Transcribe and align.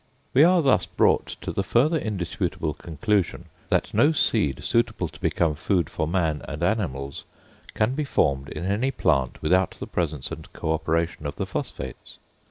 We 0.33 0.43
are 0.43 0.63
thus 0.63 0.87
brought 0.87 1.27
to 1.41 1.51
the 1.51 1.61
further 1.63 1.99
indisputable 1.99 2.73
conclusion 2.73 3.49
that 3.69 3.93
no 3.93 4.13
seed 4.13 4.63
suitable 4.63 5.07
to 5.07 5.19
become 5.21 5.53
food 5.53 5.91
for 5.91 6.07
man 6.07 6.41
and 6.47 6.63
animals 6.63 7.23
can 7.75 7.93
be 7.93 8.03
formed 8.03 8.49
in 8.49 8.65
any 8.65 8.89
plant 8.89 9.39
without 9.43 9.75
the 9.79 9.85
presence 9.85 10.31
and 10.31 10.51
co 10.53 10.73
operation 10.73 11.27
of 11.27 11.35
the 11.35 11.45
phosphates. 11.45 12.17